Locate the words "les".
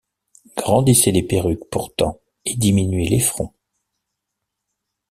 1.11-1.21, 3.07-3.19